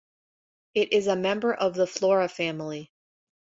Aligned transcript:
It 0.73 0.93
is 0.93 1.05
a 1.05 1.15
member 1.15 1.53
of 1.53 1.75
the 1.75 1.85
Flora 1.85 2.27
family. 2.27 2.91